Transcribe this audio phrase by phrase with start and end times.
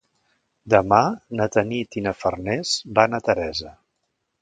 [0.73, 1.01] Demà
[1.41, 3.79] na Tanit i na Farners van a Teresa.